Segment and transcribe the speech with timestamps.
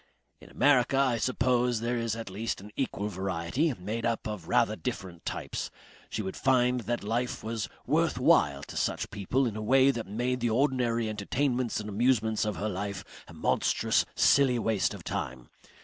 [0.39, 4.75] "In America I suppose there is at least an equal variety, made up of rather
[4.75, 5.69] different types.
[6.09, 10.07] She would find that life was worth while to such people in a way that
[10.07, 15.51] made the ordinary entertainments and amusements of her life a monstrous silly waste of time.